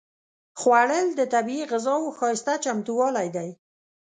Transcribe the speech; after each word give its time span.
خوړل 0.59 1.07
د 1.15 1.21
طبیعي 1.33 1.65
غذاوو 1.71 2.15
ښايسته 2.17 2.53
چمتووالی 2.63 3.27
دی 3.35 3.49